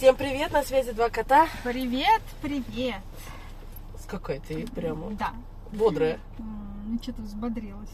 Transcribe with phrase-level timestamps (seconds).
[0.00, 1.46] Всем привет, на связи два кота.
[1.62, 3.02] Привет, привет.
[3.98, 5.34] С какой ты прямо Да.
[5.72, 6.18] бодрая.
[6.38, 7.90] Ну, что-то взбодрилась.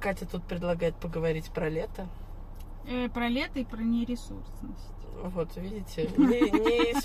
[0.00, 2.08] Катя тут предлагает поговорить про лето.
[2.88, 4.95] Э, про лето и про нересурсность.
[5.22, 7.00] Вот, видите, не, не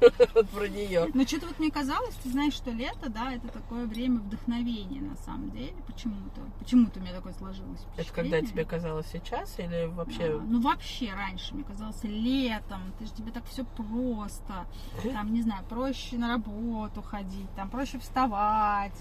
[0.34, 1.10] вот про нее.
[1.14, 5.16] Но что-то вот мне казалось, ты знаешь, что лето, да, это такое время вдохновения на
[5.16, 5.74] самом деле.
[5.86, 6.40] Почему-то.
[6.58, 10.40] Почему-то у меня такое сложилось Это когда тебе казалось сейчас или А, вообще?
[10.46, 14.66] Ну, вообще раньше мне казалось летом, ты же тебе так все просто.
[15.02, 18.94] Там, не знаю, проще на работу ходить, там проще вставать.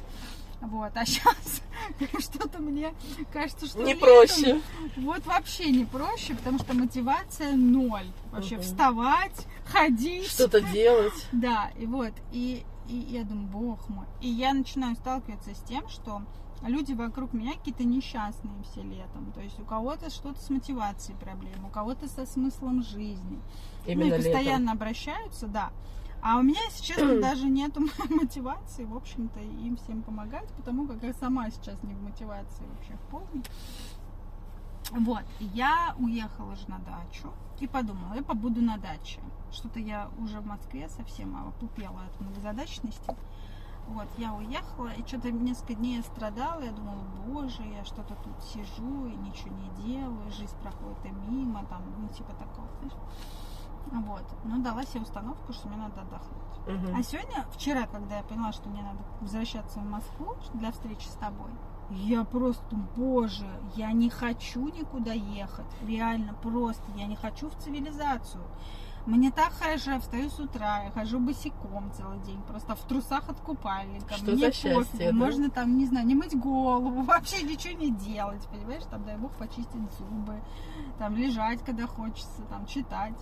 [0.63, 1.62] Вот, а сейчас
[2.20, 2.94] что-то мне
[3.34, 4.62] кажется, что Не летом проще.
[4.98, 8.08] Вот вообще не проще, потому что мотивация ноль.
[8.31, 8.63] Вообще Мгм.
[8.63, 10.27] вставать, ходить.
[10.27, 11.13] Что-то делать.
[11.34, 14.05] Да, и вот, и, и я думаю, бог мой.
[14.22, 16.22] И я начинаю сталкиваться с тем, что
[16.66, 19.31] люди вокруг меня какие-то несчастные все летом.
[19.34, 23.41] То есть у кого-то что-то с мотивацией проблем, у кого-то со смыслом жизни.
[23.86, 24.31] Именно ну и летом.
[24.31, 25.72] постоянно обращаются, да.
[26.26, 31.03] А у меня, если честно, даже нету мотивации, в общем-то, им всем помогать, потому как
[31.03, 33.44] я сама сейчас не в мотивации вообще в полной.
[34.92, 39.20] Вот, я уехала же на дачу и подумала, я побуду на даче.
[39.52, 43.14] Что-то я уже в Москве совсем опупела от многозадачности.
[43.90, 48.42] Вот, я уехала, и что-то несколько дней я страдала, я думала, боже, я что-то тут
[48.42, 52.94] сижу и ничего не делаю, жизнь проходит и мимо, там, ну, типа такого, знаешь.
[53.92, 56.44] Вот, но дала себе установку, что мне надо отдохнуть.
[56.67, 56.95] Мгм.
[56.98, 61.16] А сегодня, вчера, когда я поняла, что мне надо возвращаться в Москву для встречи с
[61.16, 61.52] тобой,
[61.90, 65.66] я просто, боже, я не хочу никуда ехать.
[65.86, 68.44] Реально, просто, я не хочу в цивилизацию.
[69.06, 73.28] Мне так хорошо, я встаю с утра, я хожу босиком целый день, просто в трусах
[73.28, 74.14] от купальника.
[74.16, 75.12] Что Мне за счастье, пофигу, да?
[75.12, 79.34] можно там, не знаю, не мыть голову, вообще ничего не делать, понимаешь, там, дай бог,
[79.34, 80.42] почистить зубы,
[81.00, 83.20] там, лежать, когда хочется, там, читать.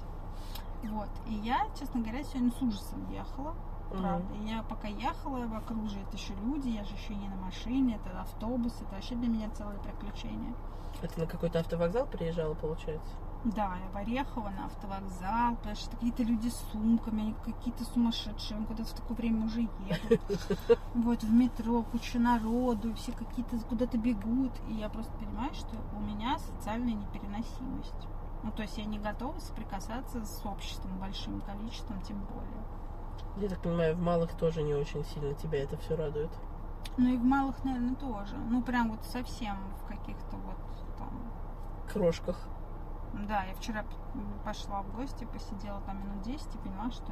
[0.84, 3.56] Вот, и я, честно говоря, сегодня с ужасом ехала,
[3.92, 4.34] правда.
[4.36, 8.00] И Я пока ехала, вокруг же это еще люди, я же еще не на машине,
[8.04, 10.54] это автобус, это вообще для меня целое приключение.
[11.02, 13.16] Это на какой-то автовокзал приезжала, получается?
[13.44, 18.58] Да, я в Орехово на автовокзал, потому что какие-то люди с сумками, они какие-то сумасшедшие,
[18.58, 20.22] они куда-то в такое время уже едут.
[20.94, 26.00] Вот в метро куча народу, все какие-то куда-то бегут, и я просто понимаю, что у
[26.02, 28.08] меня социальная непереносимость.
[28.44, 32.64] Ну, то есть я не готова соприкасаться с обществом большим количеством, тем более.
[33.38, 36.32] Я так понимаю, в малых тоже не очень сильно тебя это все радует.
[36.98, 38.36] Ну и в малых, наверное, тоже.
[38.50, 40.58] Ну, прям вот совсем в каких-то вот
[40.98, 41.10] там...
[41.92, 42.38] Крошках.
[43.14, 43.84] Да, я вчера
[44.46, 47.12] пошла в гости, посидела там минут 10 и поняла, что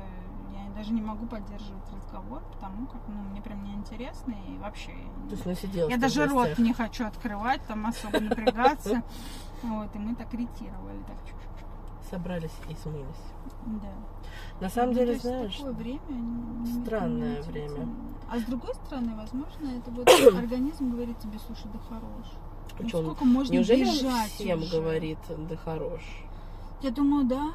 [0.53, 4.91] я даже не могу поддерживать разговор, потому как, ну, мне прям неинтересно и вообще...
[5.27, 9.03] То есть насиделась Я даже рот не хочу открывать, там особо напрягаться.
[9.61, 12.09] Вот, и мы так ретировали, так чуть-чуть.
[12.09, 13.25] Собрались и смылись.
[13.65, 13.91] Да.
[14.61, 17.87] На самом Ну, деле, есть знаешь, такое время не- странное не время.
[18.31, 22.27] А с другой стороны, возможно, это вот организм говорит тебе, слушай, да хорош.
[22.71, 24.77] Ну, Причем, сколько можно неужели бежать всем уже?
[24.77, 26.01] говорит, да хорош?
[26.81, 27.51] Я думаю, да.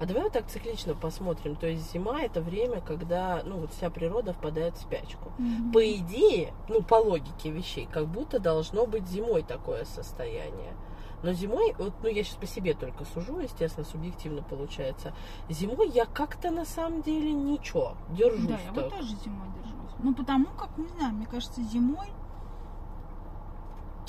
[0.00, 1.56] А давай вот так циклично посмотрим.
[1.56, 5.32] То есть зима это время, когда ну, вот вся природа впадает в спячку.
[5.38, 5.72] Мгм.
[5.72, 10.74] По идее, ну по логике вещей, как будто должно быть зимой такое состояние.
[11.22, 15.14] Но зимой, вот, ну я сейчас по себе только сужу, естественно, субъективно получается.
[15.48, 18.84] Зимой я как-то на самом деле ничего, держусь Да, я так.
[18.84, 19.92] вот тоже зимой держусь.
[20.02, 22.08] Ну, потому как, не знаю, мне кажется, зимой...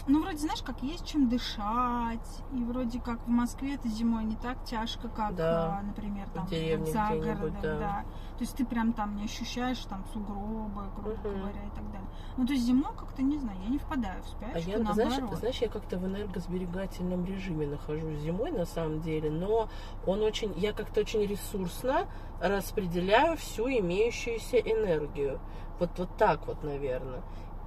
[0.06, 4.36] Ну, вроде, знаешь, как есть чем дышать, и вроде как в Москве это зимой не
[4.36, 8.04] так тяжко, как, Да, а, например, там в деревне за городом, да.
[8.38, 11.40] То есть ты прям там не ощущаешь там сугробы, грубо Мгм.
[11.40, 12.10] говоря, и так далее.
[12.36, 14.94] Ну, то есть зимой как-то, не знаю, я не впадаю в А спячку, я, наоборот.
[14.96, 19.70] знаешь, знаешь, я как-то в энергосберегательном режиме нахожусь зимой на самом деле, но
[20.06, 22.08] он очень, я как-то очень ресурсно
[22.42, 25.40] распределяю всю имеющуюся энергию.
[25.80, 27.22] Вот, вот так вот, наверное.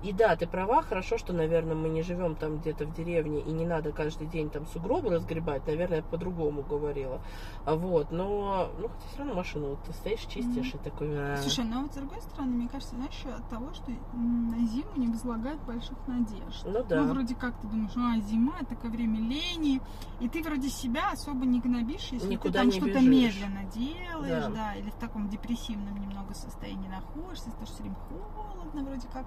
[0.07, 3.51] И да, ты права, хорошо, что, наверное, мы не живем там где-то в деревне, и
[3.51, 7.21] не надо каждый день там сугробы разгребать, наверное, я по-другому говорила.
[7.65, 11.09] А Вот, но, ну, хотя все равно машину вот ты стоишь, чистишь, и такой...
[11.11, 11.37] «А».
[11.39, 15.09] Слушай, но вот с другой стороны, мне кажется, знаешь, от того, что на зиму не
[15.09, 16.65] возлагают больших надежд.
[16.65, 17.03] Ну да.
[17.03, 19.81] Ну, вроде как ты думаешь, а, зима, это такое время лени,
[20.21, 24.51] и ты вроде себя особо не гнобишь, если Никуда ты там что-то медленно делаешь, Да.
[24.51, 24.75] да.
[24.77, 29.27] или в таком депрессивном немного состоянии находишься, потому что все время холодно вроде как.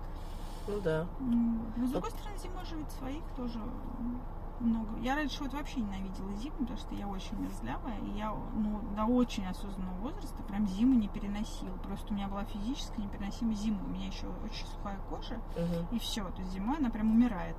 [0.70, 1.08] Ну да.
[1.20, 1.66] Ну.
[1.78, 3.60] Но с другой стороны, зимой же ведь своих тоже
[4.60, 4.98] много.
[5.00, 9.06] Я раньше вот вообще ненавидела зиму, потому что я очень мерзлявая, и я ну, до
[9.06, 11.76] очень осознанного возраста прям зиму не переносила.
[11.78, 13.80] Просто у меня была физически непереносимая зима.
[13.86, 15.96] У меня еще очень сухая кожа, Мгм.
[15.96, 16.30] и все.
[16.32, 17.56] То есть зимой она прям умирает.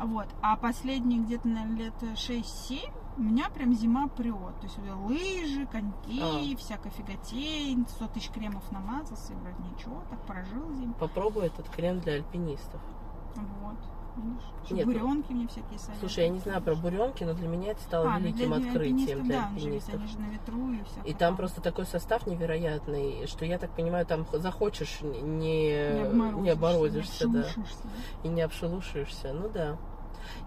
[0.00, 0.26] Вот.
[0.42, 4.60] А последние где-то, наверное, лет 6-7 у меня прям зима прет.
[4.60, 6.56] То есть лыжи, коньки, А.
[6.58, 10.94] всякая фиготень, 100 тысяч кремов намазался, и вроде ничего, так прожил зиму.
[10.94, 12.80] Попробуй этот крем для альпинистов.
[13.36, 13.76] Вот.
[14.70, 16.00] Нет, буренки мне всякие советуют.
[16.00, 18.68] Слушай, я не знаю про буренки, но для меня это стало А, ну, великим для
[18.68, 19.94] открытием для да, они же ведь, альпинистов.
[20.00, 21.10] они же на ветру и все.
[21.10, 26.50] И там просто такой состав невероятный, что я так понимаю, там захочешь не, не, не
[26.50, 27.46] обморозишься, да,
[28.24, 29.32] и не обшелушишься.
[29.32, 29.76] Ну да.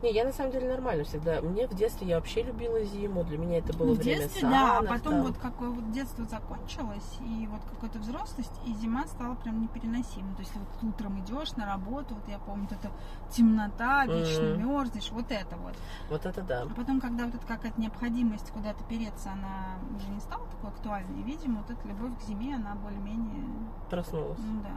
[0.02, 1.42] Не, я на самом деле нормально всегда.
[1.42, 3.24] Мне в детстве я вообще любила зиму.
[3.24, 5.24] Для меня это было Ну, в время детстве, да, а санок потом там.
[5.24, 10.34] вот какое вот детство закончилось, и вот какая-то взрослость, и зима стала прям непереносимой.
[10.36, 12.92] То есть вот утром идешь на работу, вот я помню, вот эта
[13.32, 14.60] темнота, вечно Мгм.
[14.68, 15.74] мерзнешь, вот это вот.
[16.10, 16.64] Вот это да.
[16.64, 21.22] А потом, когда вот эта какая-то необходимость куда-то переться, она уже не стала такой актуальной,
[21.24, 23.44] видимо, вот эта любовь к зиме, она более-менее,
[23.90, 24.40] Проснулась.
[24.40, 24.70] ну да.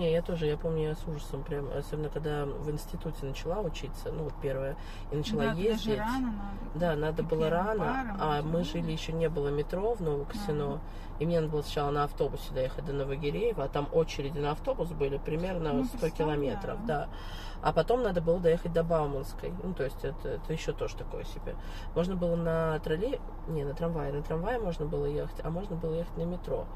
[0.00, 4.12] Не, я тоже, я помню, я с ужасом прям, особенно когда в институте начала учиться,
[4.12, 4.76] ну вот первое,
[5.10, 5.98] и начала да, ездить.
[5.98, 6.58] рано надо.
[6.74, 10.80] Да, надо И было рано, паром, а мы жили, еще не было метро в Новокосино,
[11.18, 14.88] и мне надо было сначала на автобусе доехать до Новогиреева, а там очереди на автобус
[14.90, 16.16] были примерно Ну, 100 представляю.
[16.38, 17.08] километров, да.
[17.60, 21.24] А потом надо было доехать до Бауманской, ну, то есть это, это еще тоже такое
[21.24, 21.56] себе.
[21.96, 25.94] Можно было на троллей, не, на трамвае, на трамвае можно было ехать, а можно было
[25.94, 26.66] ехать на метро.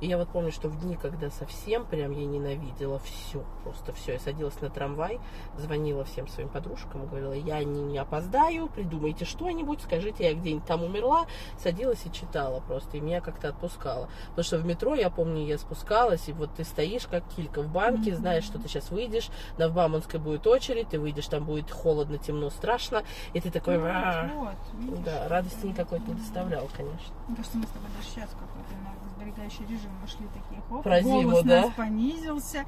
[0.00, 4.14] И я вот помню, что в дни, когда совсем прям я ненавидела все, просто все,
[4.14, 5.20] я садилась на трамвай,
[5.58, 10.82] звонила всем своим подружкам говорила, я не, не опоздаю, придумайте что-нибудь, скажите, я где-нибудь там
[10.82, 11.26] умерла,
[11.58, 14.08] садилась и читала просто, и меня как-то отпускало.
[14.30, 17.68] Потому что в метро, я помню, я спускалась, и вот ты стоишь как килька в
[17.68, 22.18] банке, знаешь, что ты сейчас выйдешь, на Бауманской будет очередь, ты выйдешь, там будет холодно,
[22.18, 23.78] темно, страшно, и ты такой...
[23.78, 25.04] Ну, вот, видишь?
[25.04, 27.14] Да, радости никакой не доставлял, конечно.
[27.28, 31.20] Мне кажется, мы с тобой даже сейчас какой-то энергосберегающий режим вошли такие хоп, Про голос
[31.22, 31.70] зиму, да?
[31.76, 32.64] понизился,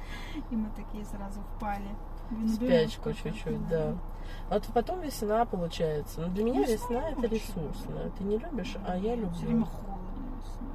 [0.51, 1.89] и мы такие сразу впали.
[2.53, 3.93] спячку чуть-чуть, да.
[4.49, 6.21] А вот потом весна получается.
[6.21, 8.09] Но для меня Весна весна это очень ресурсная.
[8.17, 9.65] Ты не любишь, а я Все время люблю.
[9.65, 9.92] холодно весной.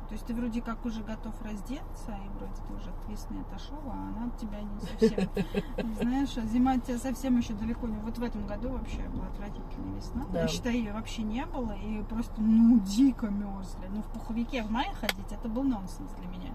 [0.08, 3.78] То есть ты вроде как уже готов раздеться, и вроде ты уже от весны отошел,
[3.87, 5.94] а она от тебя не совсем.
[6.00, 7.99] Знаешь, а зима от тебя совсем еще далеко не...
[7.99, 10.26] Вот в этом году вообще была отвратительная весна.
[10.32, 10.43] Да.
[10.43, 13.87] Я считаю, ее вообще не было, и просто, ну, дико мерзли.
[13.90, 16.54] Ну, в пуховике в мае ходить, это был нонсенс для меня.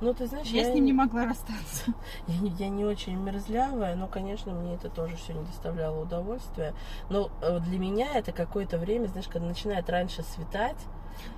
[0.00, 1.92] Ну, ты знаешь, Я с ним не могла расстаться.
[2.26, 6.74] я, не- я не очень мерзлявая, но, конечно, мне это тоже все не доставляло удовольствия.
[7.10, 10.78] Но э, для меня это какое-то время, знаешь, когда начинает раньше светать,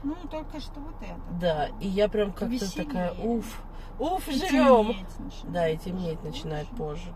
[0.02, 1.20] Ну, только что вот это.
[1.40, 3.62] да, и я прям как-то такая, уф,
[3.98, 4.96] уф, И начинает.
[5.44, 7.12] Да, и темнеть начинает позже.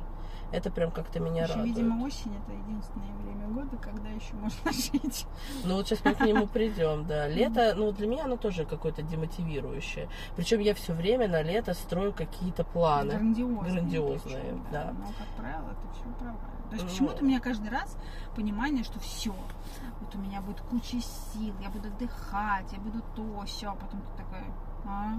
[0.53, 1.75] Это прям как-то меня Еще, радует.
[1.77, 5.27] видимо, осень это единственное время года, когда еще можно жить.
[5.65, 7.27] Ну вот сейчас мы к нему придем, да.
[7.27, 10.09] Лето, ну для меня оно тоже какое-то демотивирующее.
[10.37, 13.15] Причем я все время на лето строю какие-то планы.
[13.15, 13.73] Грандиозные.
[13.73, 14.93] Грандиозные, причем, да.
[14.97, 16.39] Но, как правило, это все провально.
[16.71, 16.91] То есть Ну.
[16.91, 17.97] почему-то у меня каждый раз
[18.37, 19.35] понимание, что все,
[20.05, 24.01] вот у меня будет куча сил, я буду отдыхать, я буду то, все, а потом
[24.03, 24.45] ты такой,
[24.87, 25.15] а,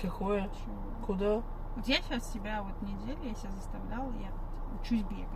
[0.00, 0.42] Какое?
[0.48, 1.06] чё?
[1.06, 1.42] Куда?
[1.76, 4.30] Вот я сейчас себя вот неделю, я себя заставляла, я
[4.80, 5.28] учусь бегать.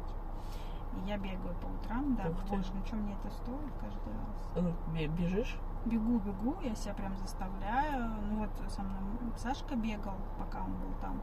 [0.96, 4.74] И я бегаю по утрам, да, Ух боже, ну что мне это стоит каждый раз?
[4.92, 5.56] Бе- Бежишь?
[5.86, 8.10] Бегу, бегу, я себя прям заставляю.
[8.28, 9.00] Ну вот со мной
[9.36, 11.20] Сашка бегал, пока он был там.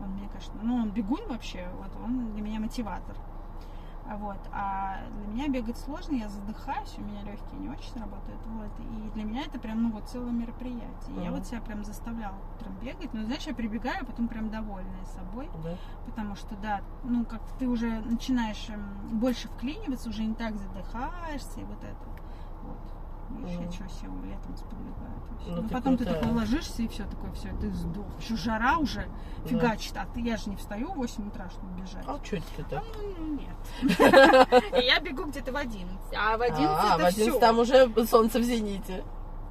[0.00, 3.16] Он мне, конечно, ну он бегун вообще, вот он для меня мотиватор.
[4.16, 4.38] Вот.
[4.52, 8.40] А для меня бегать сложно, я задыхаюсь, у меня легкие не очень работают.
[8.46, 8.70] Вот.
[8.80, 11.16] И для меня это прям, ну вот, целое мероприятие.
[11.16, 13.12] И Я вот себя прям заставляла утром бегать.
[13.12, 15.50] Но знаешь, я прибегаю, а потом прям довольная собой.
[15.62, 15.76] Да.
[16.06, 21.60] Потому что, да, ну, как ты уже начинаешь эм, больше вклиниваться, уже не так задыхаешься,
[21.60, 22.08] и вот это.
[22.62, 22.97] Вот.
[23.28, 23.72] Мгм.
[23.72, 25.20] что сел летом сподвигаю.
[25.28, 25.48] то есть.
[25.56, 26.22] Ну, Ну, потом ты крутая.
[26.22, 28.06] такой ложишься, и все такое, все, ты сдох.
[28.20, 29.06] Еще жара уже
[29.46, 32.04] фигачит, а ты, я же не встаю в 8 утра, чтобы бежать.
[32.06, 32.84] А что ты так?
[33.18, 33.56] Ну, нет.
[34.82, 35.88] И я бегу где-то в 11.
[36.16, 37.38] А в 11 а, это в 11 всё.
[37.38, 39.04] там уже солнце в зените.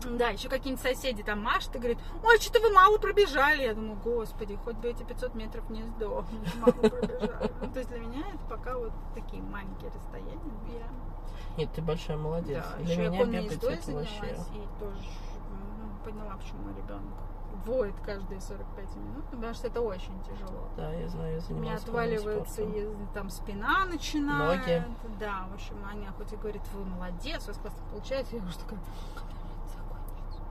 [0.03, 3.63] Да, еще какие-нибудь соседи там машут и говорят, ой, что-то вы мало пробежали.
[3.63, 7.51] Я думаю, господи, хоть бы эти 500 метров не сдохнуть, мало пробежали.
[7.61, 10.39] Ну, то есть для меня это пока вот такие маленькие расстояния.
[10.67, 12.63] Я, Нет, ты большая молодец.
[12.63, 13.81] да, Для еще меня бегать это вообще.
[13.81, 15.09] занялась и тоже
[15.49, 17.17] ну, поняла, почему ребенок
[17.65, 20.69] воет каждые 45 минут, потому что это очень тяжело.
[20.77, 24.61] Да, я знаю, я У меня отваливается, и там спина начинает.
[24.61, 24.83] Ноги.
[25.19, 28.35] Да, в общем, Аня хоть и говорит, вы молодец, у вас классно получается.
[28.35, 28.79] Я уже такая.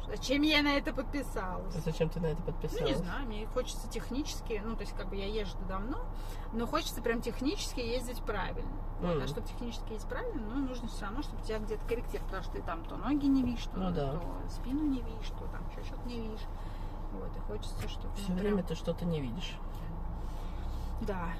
[0.08, 1.74] Зачем я на это подписалась?
[1.74, 2.96] Зачем ты на это Ну, не подписалась?
[2.98, 5.98] знаю, мне хочется технически, ну, то есть, как бы я езжу давно,
[6.52, 8.70] но хочется прям технически ездить правильно.
[9.00, 9.22] Вот, М.
[9.22, 12.52] а чтобы технически ездить правильно, ну, нужно все равно, чтобы тебя где-то корректир, потому что
[12.52, 14.12] ты там то ноги не видишь, то, Ну да.
[14.12, 16.44] то спину не видишь, то там еще что-то не видишь.
[17.12, 18.14] Вот, и хочется, чтобы...
[18.16, 19.56] Все ну, время прям- ты что-то не видишь.
[21.02, 21.30] Да.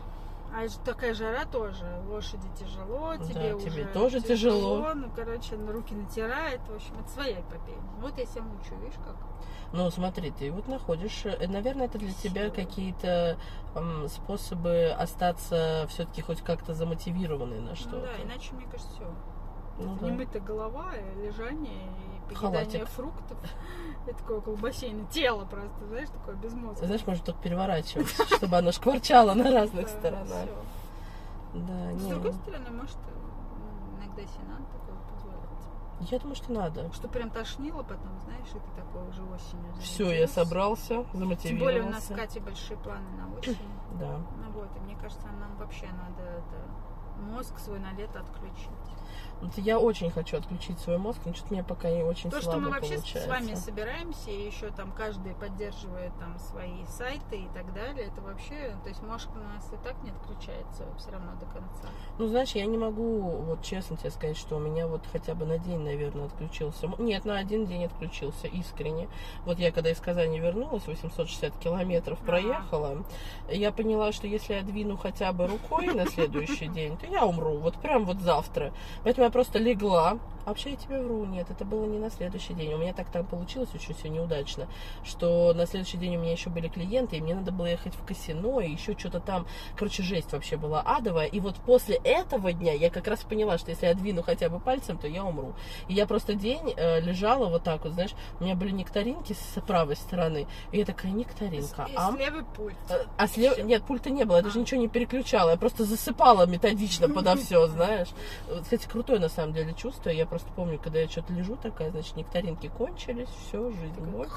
[0.55, 1.85] А такая жара тоже.
[2.09, 4.95] Лошади тяжело, Да, тебе уже тебе тоже тяжело.
[4.95, 6.61] Ну, короче, на руки натирает.
[6.69, 7.79] В общем, это своя эпопея.
[8.01, 9.17] Вот я себя мучаю, видишь, как.
[9.73, 12.51] Ну, смотри, ты вот находишь, э, наверное, это для тебя Силы.
[12.53, 13.37] какие-то
[13.75, 18.01] м, способы остаться все-таки хоть как-то замотивированной на Ну что-то.
[18.01, 19.05] да, иначе, мне кажется, все.
[19.79, 20.07] Ну да.
[20.07, 20.93] Немытая голова,
[21.23, 22.89] лежание, и поедание Халатик.
[22.89, 23.39] фруктов.
[24.09, 25.05] И такое около бассейна.
[25.11, 26.87] Тело просто, знаешь, такое без мозга.
[26.87, 30.49] Знаешь, может только переворачиваться, чтобы оно шкварчало на разных сторонах.
[31.55, 32.99] Да, С другой ну, стороны, может,
[33.99, 36.11] иногда себе надо такое позволять.
[36.13, 36.93] я думаю, что надо.
[36.93, 40.35] Что прям тошнило потом, знаешь, и ты такой уже осенью Все, я замотивировался.
[40.35, 40.95] собрался,
[41.43, 42.15] Тем более у нас с замотивировался.
[42.15, 43.59] Катей большие планы на осень.
[43.99, 44.19] Да.
[44.45, 48.71] Ну вот, и мне кажется, нам вообще надо это, мозг свой на лето отключить.
[49.43, 52.59] Вот я очень хочу отключить свой мозг, но что-то мне пока не очень То, слабо
[52.59, 53.27] что мы вообще получается.
[53.27, 58.21] с вами собираемся, и еще там каждый поддерживает там свои сайты и так далее, это
[58.23, 61.89] вообще, то есть мозг у нас и так не отключается все равно до конца.
[62.19, 65.45] Ну, знаешь, я не могу, вот честно тебе сказать, что у меня вот хотя бы
[65.45, 66.91] на день, наверное, отключился.
[66.99, 69.09] Нет, на один день отключился, искренне.
[69.45, 73.05] Вот я когда из Казани вернулась, 860 километров проехала,
[73.51, 77.59] я поняла, что если я двину хотя бы рукой на следующий день, то я умру,
[77.59, 78.73] вот прям вот завтра.
[79.05, 80.19] Поэтому я просто легла.
[80.45, 82.73] А Вообще я тебе вру, нет, это было не на следующий день.
[82.73, 84.69] У меня так там получилось очень все неудачно,
[85.03, 88.07] что на следующий день у меня еще были клиенты, и мне надо было ехать в
[88.07, 91.27] казино, и еще что-то там, короче, жесть вообще была адовая.
[91.27, 94.61] И вот после этого дня я как раз поняла, что если я двину хотя бы
[94.61, 95.53] пальцем, то я умру.
[95.89, 99.61] И я просто день э, лежала вот так вот, знаешь, у меня были нектаринки с
[99.63, 102.77] правой стороны, и я такая, нектаринка, И ам, с левый пульт.
[102.89, 103.61] Э, А слева...
[103.63, 104.63] Нет, пульта не было, я даже А.
[104.63, 108.11] ничего не переключала, я просто засыпала методично подо все, знаешь.
[108.49, 110.11] Вот, Кстати, крутое на самом деле чувство.
[110.11, 114.29] Я просто помню, когда я что-то лежу такая, значит, нектаринки кончились, все, жизнь боль.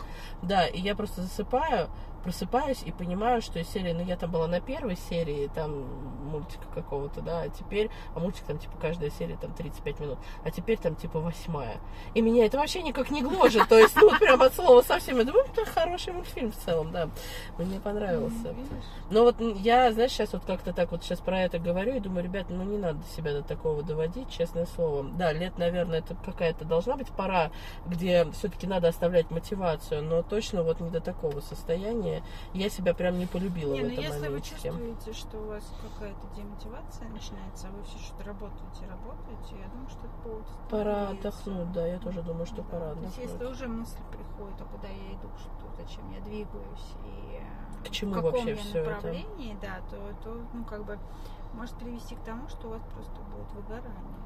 [0.42, 4.48] Да, и я просто засыпаю, просыпаюсь и понимаю, что из серии, ну я там была
[4.48, 5.86] на первой серии, там
[6.30, 10.52] мультика какого-то, да, а теперь, а мультик там типа каждая серия там 35 минут, а
[10.52, 11.78] теперь там типа восьмая.
[12.14, 15.24] И меня это вообще никак не гложет, то есть, ну прям от слова совсем, я
[15.24, 17.10] думаю, это хороший мультфильм в целом, да,
[17.58, 18.50] мне понравился.
[18.50, 18.86] Видишь?
[19.10, 22.24] Но вот я, знаешь, сейчас вот как-то так вот сейчас про это говорю и думаю,
[22.24, 25.04] ребят, ну не надо себя до такого доводить, честное слово.
[25.04, 27.52] Да, лет, наверное, это какая-то должна быть пора,
[27.86, 32.09] где все-таки надо оставлять мотивацию, но точно вот не до такого состояния.
[32.54, 34.50] Я себя прям не полюбила Не, в ну этом если вы моменте.
[34.52, 39.90] чувствуете, что у вас какая-то демотивация начинается, а вы все что-то работаете, работаете, я думаю,
[39.90, 43.32] что это повод Пора отдохнуть, да, я тоже думаю, что Да, пора То есть отдохнуть.
[43.32, 48.12] если уже мысль приходит, а куда я иду, что, зачем я двигаюсь и К чему
[48.12, 48.90] в каком вообще я это?
[48.92, 50.98] направлении, да, то, то, ну, как бы
[51.54, 54.20] может привести к тому, что у вас просто будет выгорание.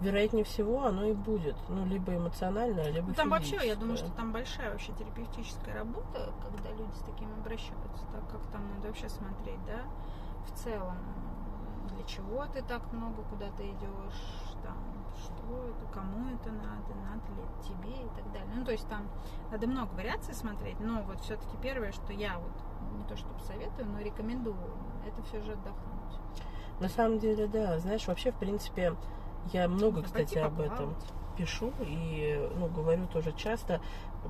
[0.00, 1.56] Вероятнее всего, оно и будет.
[1.68, 6.32] Ну, либо эмоциональное, либо Ну, там вообще, я думаю, что там большая вообще терапевтическая работа,
[6.42, 9.82] когда люди с таким обращаются, так как там надо вообще смотреть, да,
[10.46, 10.96] в целом,
[11.94, 14.76] для чего ты так много куда ты идешь, там,
[15.18, 18.50] что это, кому это надо, надо ли это тебе и так далее.
[18.54, 19.06] Ну, то есть там
[19.50, 22.52] надо много вариаций смотреть, но вот все-таки первое, что я вот
[22.96, 24.56] не то чтобы советую, но рекомендую,
[25.06, 26.00] это все же отдохнуть.
[26.80, 27.78] На самом деле, да.
[27.78, 28.94] Знаешь, вообще, в принципе,
[29.52, 30.94] я много, Да, кстати, пойти об этом
[31.36, 33.80] пишу и ну, говорю тоже часто,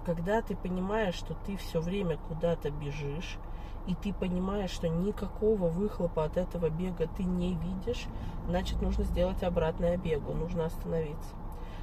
[0.04, 3.38] когда ты понимаешь, что ты все время куда-то бежишь,
[3.86, 8.06] и ты понимаешь, что никакого выхлопа от этого бега ты не видишь,
[8.46, 11.34] значит, нужно сделать обратное бегу, нужно остановиться.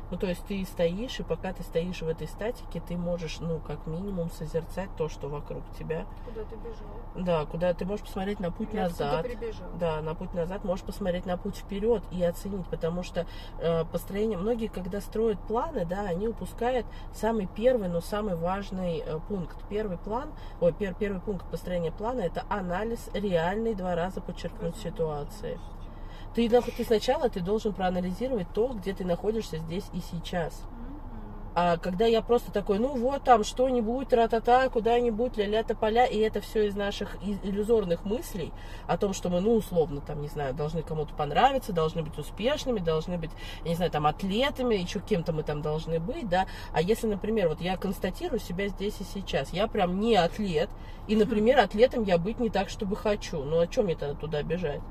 [0.10, 3.60] Ну, то есть ты стоишь, и пока ты стоишь в этой статике, ты можешь, ну,
[3.60, 6.06] как минимум, созерцать то, что вокруг тебя.
[6.26, 7.26] Куда ты бежал?
[7.26, 9.26] Да, куда ты можешь посмотреть на путь откуда назад.
[9.26, 9.68] прибежал?
[9.80, 13.26] Да, на путь назад можешь посмотреть на путь вперед и оценить, потому что
[13.60, 19.20] э, построение, многие, когда строят планы, да, они упускают самый первый, но самый важный э,
[19.28, 19.58] пункт.
[19.70, 20.30] Первый план,
[20.62, 25.60] ой, пер- первый пункт построения плана это анализ реальный, два раза подчеркнуть ситуации.
[26.36, 30.62] Ты, ты сначала ты должен проанализировать то, где ты находишься здесь и сейчас.
[31.60, 36.40] А когда я просто такой, ну вот там что-нибудь, тра-та-та, куда-нибудь, ля-ля поля, и это
[36.40, 38.54] все из наших иллюзорных мыслей
[38.86, 42.78] о том, что мы, ну, условно, там, не знаю, должны кому-то понравиться, должны быть успешными,
[42.78, 43.32] должны быть,
[43.64, 46.46] я не знаю, там, атлетами, еще кем-то мы там должны быть, да.
[46.74, 50.70] А если, например, вот я констатирую себя здесь и сейчас, я прям не атлет,
[51.08, 54.44] и, например, атлетом я быть не так, чтобы хочу, ну, о чем мне тогда туда
[54.44, 54.82] бежать?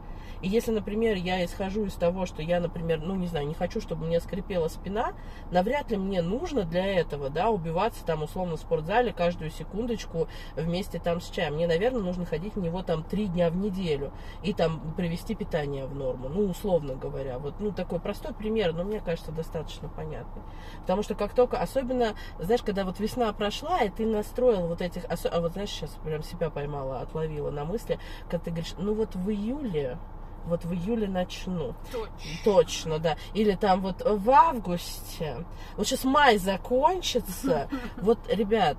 [0.43, 3.81] И если, например, я исхожу из того, что я, например, ну, не знаю, не хочу,
[3.81, 5.13] чтобы меня скрипела спина,
[5.51, 10.29] навряд ли мне нужно нужно для этого, да, убиваться там условно в спортзале каждую секундочку
[10.57, 11.55] вместе там с чаем.
[11.55, 15.87] Мне, наверное, нужно ходить в него там три дня в неделю и там привести питание
[15.87, 17.39] в норму, ну, условно говоря.
[17.39, 20.43] Вот, ну, такой простой пример, но мне кажется, достаточно понятный.
[20.81, 25.05] Потому что как только, особенно, знаешь, когда вот весна прошла, и ты настроил вот этих,
[25.09, 27.99] а вот знаешь, сейчас прям себя поймала, отловила на мысли,
[28.29, 29.99] когда ты говоришь, ну вот в июле
[30.47, 31.75] вот в июле начну.
[31.93, 32.11] Точно.
[32.45, 33.17] Точно, да.
[33.35, 35.45] Или там вот в августе.
[35.77, 37.69] Вот сейчас май закончится.
[37.97, 38.77] Вот, ребят,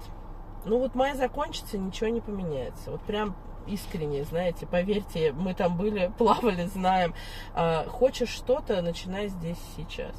[0.66, 2.92] ну вот май закончится, ничего не поменяется.
[2.92, 3.36] Вот прям
[3.68, 7.14] искренне, знаете, поверьте, мы там были, плавали, знаем.
[7.54, 10.16] А, хочешь что-то, начинай здесь сейчас.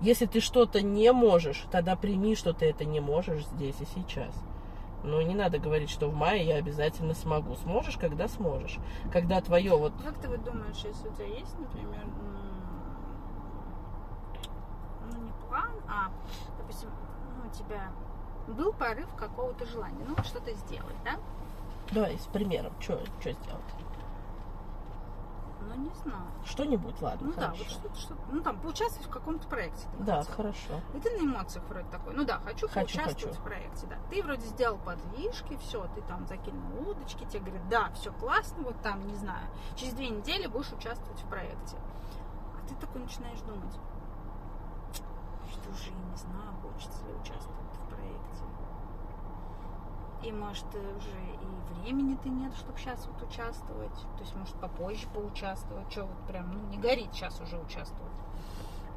[0.00, 4.34] Если ты что-то не можешь, тогда прими, что ты это не можешь здесь и сейчас.
[5.04, 7.54] Но не надо говорить, что в мае я обязательно смогу.
[7.56, 8.78] Сможешь, когда сможешь.
[9.12, 9.92] Когда твое вот...
[10.02, 12.06] Как ты вот думаешь, если у тебя есть, например,
[15.12, 16.10] ну не план, а,
[16.56, 16.88] допустим,
[17.36, 17.92] ну, у тебя
[18.48, 21.16] был порыв какого-то желания, ну, что-то сделать, да?
[21.92, 23.60] Давай с примером, что сделать?
[25.66, 26.22] Ну, не знаю.
[26.44, 27.52] Что-нибудь, ладно, Ну хорошо.
[27.52, 29.86] да, вот что-то, что ну там, поучаствовать в каком-то проекте.
[30.00, 30.34] Да, хотел.
[30.34, 30.80] хорошо.
[30.94, 33.40] И ты на эмоциях вроде такой, ну да, хочу, Хочу, поучаствовать хочу.
[33.40, 33.96] в проекте, да.
[34.10, 38.80] Ты вроде сделал подвижки, все, ты там закинул удочки, тебе говорят, да, все классно, вот
[38.82, 41.76] там, не знаю, через две недели будешь участвовать в проекте.
[42.56, 43.74] А ты такой начинаешь думать,
[45.50, 47.63] что уже и не знаю, хочется ли участвовать.
[50.24, 51.10] И может уже
[51.42, 53.94] и времени ты нет, чтобы сейчас вот участвовать.
[53.94, 55.90] То есть, может, попозже поучаствовать.
[55.92, 58.16] Что вот прям, ну, не горит сейчас уже участвовать.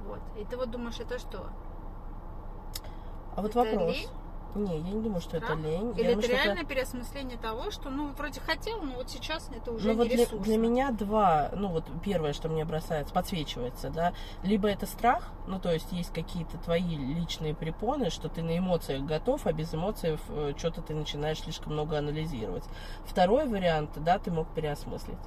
[0.05, 0.19] Вот.
[0.38, 1.48] И ты вот думаешь, это что?
[3.36, 3.96] А вот Это вопрос.
[3.96, 4.10] лень?
[4.57, 5.59] Не, я не думаю, что это Страх?
[5.59, 5.91] лень.
[5.91, 9.09] Или Я думаю, это что это- реальное переосмысление того, что, ну, вроде хотел, но вот
[9.09, 12.65] сейчас это уже Ну не вот для, для меня два, ну вот первое, что мне
[12.65, 18.29] бросается, подсвечивается, да, либо это страх, ну то есть есть какие-то твои личные препоны, что
[18.29, 20.17] ты на эмоциях готов, а без эмоций
[20.57, 22.63] что-то ты начинаешь слишком много анализировать.
[23.05, 25.17] Второй вариант, да, ты мог переосмыслить.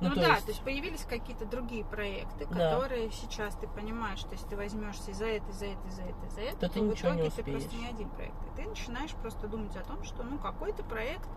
[0.00, 2.74] Ну, то да, есть- то есть появились какие-то другие проекты, Да.
[2.74, 6.40] которые сейчас ты понимаешь, что если ты возьмешься за это, за это, за это, за
[6.40, 8.34] это, То ты в итоге ты просто не один проект.
[8.46, 11.28] И ты начинаешь просто думать о том, что ну какой-то проект,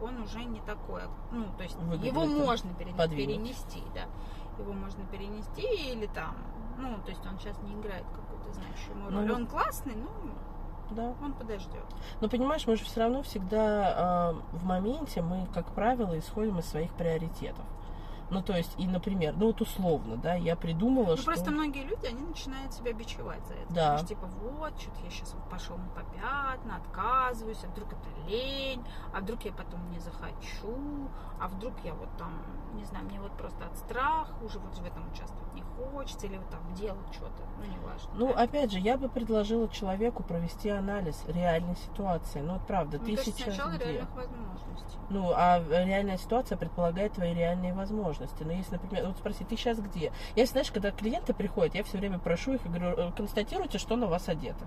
[0.00, 1.02] он уже не такой.
[1.30, 3.16] Ну, то есть Выгодно его можно подвинуть.
[3.16, 4.06] перенести, да.
[4.62, 6.36] Его можно перенести или там,
[6.78, 9.28] ну, то есть он сейчас не играет какую-то значимую Ну, роль.
[9.28, 10.08] вот- он классный, но
[10.90, 11.14] Да.
[11.22, 11.84] он подождет.
[12.20, 16.66] Но понимаешь, мы же все равно всегда э, в моменте, мы, как правило, исходим из
[16.66, 17.64] своих приоритетов.
[18.32, 21.26] Ну, то есть, и, например, ну вот условно, да, я придумала, Ну, что...
[21.26, 23.72] просто многие люди, они начинают себя бичевать за это.
[23.72, 23.82] Да.
[23.82, 28.84] Потому что, типа, вот, что-то я сейчас пошел на попятна, отказываюсь, а вдруг это лень,
[29.14, 31.08] а вдруг я потом не захочу,
[31.40, 32.32] а вдруг я вот там,
[32.74, 36.38] не знаю, мне вот просто от страха уже вот в этом участвовать не хочется, или
[36.38, 38.10] вот там делать что-то, ну, не важно.
[38.14, 42.40] Ну, опять же, я бы предложила человеку провести анализ реальной ситуации.
[42.40, 43.84] Ну, вот правда, Мне ты кажется, сейчас сначала где?
[43.84, 44.98] реальных возможностей.
[45.10, 48.21] Ну, а реальная ситуация предполагает твои реальные возможности.
[48.44, 50.12] Но если, например, вот спроси, ты сейчас где?
[50.36, 53.96] Я, знаешь, когда клиенты приходят, я все время прошу их и говорю, «Э, констатируйте, что
[53.96, 54.66] на вас одето.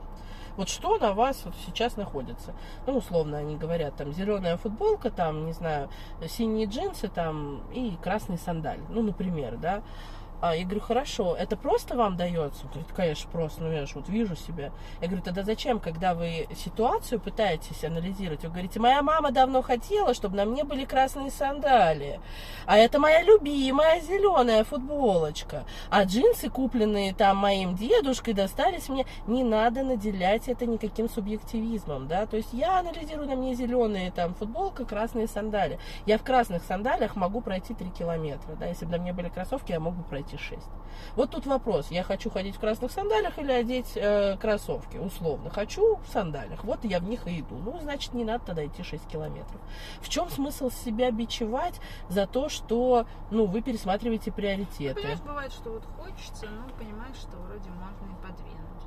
[0.57, 2.53] Вот что на вас вот сейчас находится.
[2.87, 5.89] Ну, условно, они говорят, там, зеленая футболка, там, не знаю,
[6.27, 8.79] синие джинсы, там, и красный сандаль.
[8.89, 9.83] Ну, например, да.
[10.41, 12.65] А я говорю, хорошо, это просто вам дается?
[12.67, 14.71] Говорит, конечно, просто, ну я же вот вижу себя.
[15.02, 20.13] Я говорю, тогда зачем, когда вы ситуацию пытаетесь анализировать, вы говорите, моя мама давно хотела,
[20.13, 22.19] чтобы на мне были красные сандалии,
[22.65, 29.43] а это моя любимая зеленая футболочка, а джинсы, купленные там моим дедушкой, достались мне, не
[29.43, 34.86] надо наделять это никаким субъективизмом, да, то есть я анализирую, на мне зеленые там футболка,
[34.86, 35.80] красные сандали.
[36.06, 39.71] Я в красных сандалях могу пройти 3 километра, да, если бы на мне были кроссовки,
[39.71, 40.61] я мог бы пройти 6.
[41.15, 45.49] Вот тут вопрос, я хочу ходить в красных сандалях или одеть э, кроссовки, условно.
[45.49, 47.55] Хочу в сандалях, вот я в них и иду.
[47.55, 49.59] Ну, значит, не надо тогда идти 6 километров.
[50.01, 54.95] В чем смысл себя бичевать за то, что, ну, вы пересматриваете Ну, приоритеты?
[54.95, 58.81] понимаешь, бывает, что вот хочется, но понимаешь, что вроде можно и подвинуть.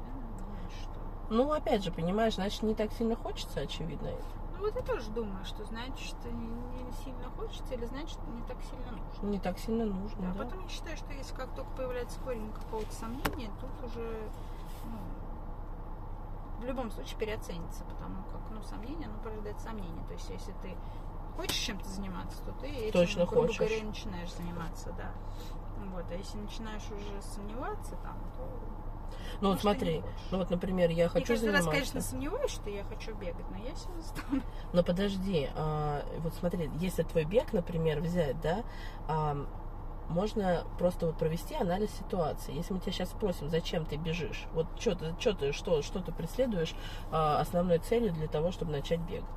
[0.83, 1.01] что...
[1.31, 4.11] Ну, опять же, понимаешь, значит, не так сильно хочется, очевидно.
[4.59, 8.57] Ну вот я тоже думаю, что значит, не, не сильно хочется, или значит не так
[8.63, 9.27] сильно нужно.
[9.27, 10.45] Не так сильно нужно, А да?
[10.45, 14.29] потом я считаю, что если как только появляется корень какого-то сомнения, тут уже
[14.85, 14.99] ну,
[16.61, 20.05] в любом случае переоценится, потому как ну, сомнение, оно порождает сомнение.
[20.09, 20.77] То есть если ты
[21.37, 23.59] хочешь чем-то заниматься, то ты этим, Точно грубо хочешь.
[23.59, 25.13] говоря, начинаешь заниматься, да.
[25.95, 28.43] Вот, а если начинаешь уже сомневаться там, то
[29.41, 31.71] Ну, вот смотри, ну вот, например, я Я хочу каждый раз, заниматься.
[31.71, 34.43] конечно, сомневаюсь, что я хочу бегать, но я себя заставляю.
[34.73, 38.65] Но подожди, а, вот смотри, если твой бег, например, взять, да,
[39.07, 39.37] а,
[40.09, 42.55] можно просто вот провести анализ ситуации.
[42.55, 46.01] Если мы тебя сейчас спросим, зачем ты бежишь, вот что ты, что ты, что, что
[46.01, 46.75] ты преследуешь
[47.11, 49.29] а, основной целью для того, чтобы начать бегать?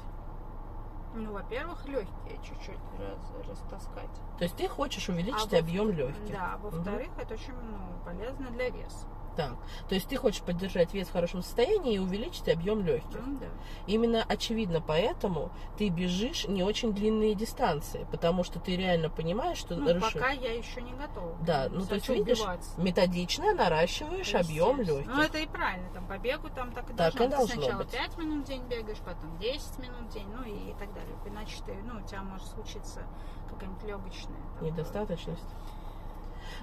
[1.13, 4.09] Ну, во-первых, легкие чуть-чуть раз, растаскать.
[4.37, 6.31] То есть ты хочешь увеличить А объем легких?
[6.31, 9.07] Да, во-вторых, это очень ну, полезно для веса.
[9.37, 9.55] Так.
[9.87, 13.19] То есть ты хочешь поддержать вес в хорошем состоянии и увеличить объем легких.
[13.25, 13.45] Ну, да.
[13.87, 19.75] Именно очевидно поэтому ты бежишь не очень длинные дистанции, потому что ты реально понимаешь, что
[19.75, 21.37] Ну, расшир- пока я еще не готова.
[21.45, 22.41] Да, ну то есть видишь,
[22.77, 25.07] методично наращиваешь объем легких.
[25.07, 27.23] Ну, это и правильно, там по бегу там так и Так должно.
[27.23, 27.91] и Ты должно сначала быть.
[27.91, 31.15] 5 минут в день бегаешь, потом 10 минут в день, ну и так далее.
[31.25, 33.01] Иначе ты, ну, у тебя может случиться
[33.49, 34.35] какая-нибудь легочная.
[34.59, 35.43] там, Недостаточность.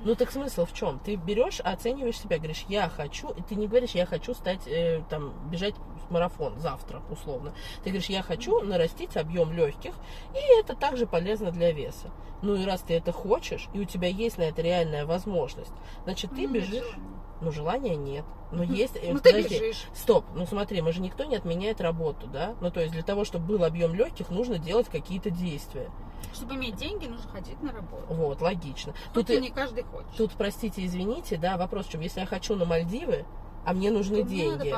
[0.05, 0.98] Ну так смысл в чем?
[0.98, 5.03] Ты берешь, оцениваешь себя, говоришь, я хочу, и ты не говоришь, я хочу стать, э,
[5.09, 5.74] там, бежать
[6.09, 7.53] в марафон завтра, условно.
[7.83, 9.94] Ты говоришь, я хочу нарастить объем легких,
[10.35, 12.11] и это также полезно для веса.
[12.42, 15.72] Ну и раз ты это хочешь, и у тебя есть на это реальная возможность,
[16.05, 16.96] значит, ты Ну, бежишь.
[17.40, 18.24] Ну, желания нет.
[18.51, 18.96] Но есть...
[18.96, 19.55] э, Ну, ты подожди.
[19.61, 19.85] бежишь.
[19.94, 22.55] Стоп, ну смотри, мы же никто не отменяет работу, да?
[22.61, 25.90] Ну, то есть для того, чтобы был объем легких, нужно делать какие-то действия.
[26.35, 28.03] Чтобы иметь деньги, нужно ходить на работу.
[28.09, 28.92] Вот, логично.
[29.14, 30.11] Тут Тут, и не каждый хочет.
[30.16, 32.01] тут, простите, извините, да, вопрос в чем?
[32.01, 33.24] Если я хочу на Мальдивы,
[33.64, 34.74] а мне нужны Тут деньги.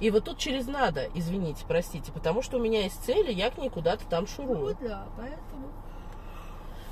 [0.00, 3.58] И вот тут через надо, извините, простите, потому что у меня есть цели, я к
[3.58, 4.76] ней куда-то там Ну шурую.
[4.80, 5.68] да, поэтому.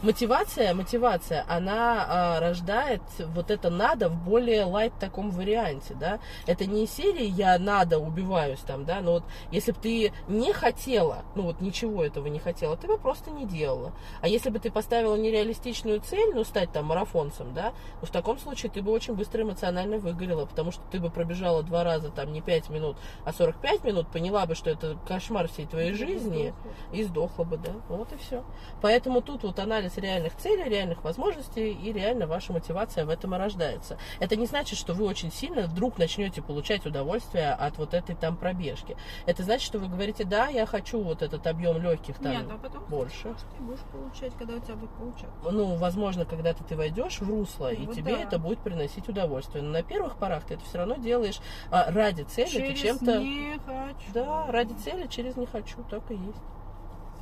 [0.03, 3.03] Мотивация, мотивация, она а, рождает
[3.37, 6.19] вот это надо в более лайт таком варианте, да.
[6.45, 10.53] Это не из серии я надо убиваюсь там, да, но вот если бы ты не
[10.53, 13.93] хотела, ну вот ничего этого не хотела, ты бы просто не делала.
[14.21, 18.41] А если бы ты поставила нереалистичную цель, ну стать там марафонцем, да, ну в таком
[18.41, 22.33] случае ты бы очень быстро эмоционально выгорела, потому что ты бы пробежала два раза там
[22.33, 26.53] не 5 минут, а 45 минут, поняла бы, что это кошмар всей твоей жизни,
[26.93, 27.71] и сдохла бы, да.
[27.89, 28.43] Вот и все.
[28.81, 33.39] Поэтому тут вот анализ реальных целей, реальных возможностей и реально ваша мотивация в этом и
[33.39, 33.99] рождается.
[34.21, 38.37] Это не значит, что вы очень сильно вдруг начнете получать удовольствие от вот этой там
[38.37, 38.97] пробежки.
[39.27, 42.59] Это значит, что вы говорите, да, я хочу вот этот объем легких там Нет, а
[42.59, 43.29] потом больше.
[43.29, 45.51] Может, ты будешь получать, когда у тебя будет получаться.
[45.51, 48.23] Ну, возможно, когда-то ты войдешь в русло, и Ну тебе да.
[48.23, 49.63] это будет приносить удовольствие.
[49.63, 53.19] Но на первых порах ты это все равно делаешь а, ради цели, ты Через чем-то...
[53.19, 54.13] не хочу.
[54.15, 56.43] Да, ради цели через не хочу, так и есть.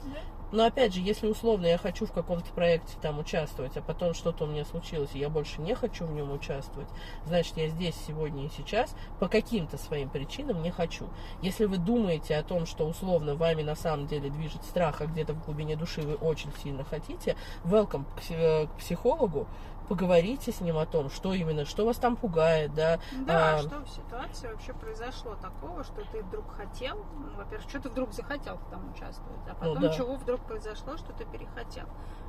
[0.04, 0.39] Да.
[0.52, 4.44] Но опять же, если условно я хочу в каком-то проекте там участвовать, а потом что-то
[4.44, 6.88] у меня случилось, и я больше не хочу в нем участвовать,
[7.26, 11.08] значит, я здесь, сегодня и сейчас по каким-то своим причинам не хочу.
[11.42, 15.34] Если вы думаете о том, что условно вами на самом деле движет страх, а где-то
[15.34, 19.46] в глубине души вы очень сильно хотите, welcome к, э, психологу,
[19.90, 23.80] поговорите с ним о том, что именно, что вас там пугает, да, Да, А, что
[23.80, 28.58] в ситуации вообще произошло такого, что ты вдруг хотел, ну, во-первых, что ты вдруг захотел
[28.70, 29.88] там участвовать, а Ну потом да.
[29.90, 31.86] чего вдруг произошло, что ты перехотел.